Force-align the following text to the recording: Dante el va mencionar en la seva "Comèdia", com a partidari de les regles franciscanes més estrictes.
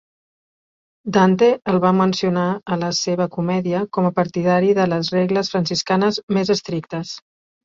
Dante 1.17 1.49
el 1.73 1.77
va 1.83 1.91
mencionar 1.97 2.45
en 2.77 2.81
la 2.85 2.89
seva 3.01 3.27
"Comèdia", 3.35 3.83
com 3.99 4.09
a 4.09 4.13
partidari 4.21 4.73
de 4.81 4.89
les 4.95 5.13
regles 5.19 5.53
franciscanes 5.55 6.19
més 6.39 6.53
estrictes. 6.57 7.15